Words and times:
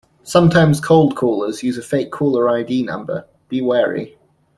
Sometimes 0.23 0.81
cold 0.81 1.15
callers 1.15 1.61
use 1.61 1.77
a 1.77 1.83
fake 1.83 2.09
caller 2.09 2.49
id 2.57 2.81
number. 2.81 3.27
Be 3.49 3.61
wary. 3.61 4.17